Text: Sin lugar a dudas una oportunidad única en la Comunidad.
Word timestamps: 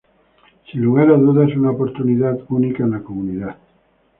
Sin 0.71 0.81
lugar 0.81 1.11
a 1.11 1.13
dudas 1.15 1.55
una 1.55 1.69
oportunidad 1.69 2.35
única 2.49 2.81
en 2.83 2.89
la 2.89 3.03
Comunidad. 3.03 3.55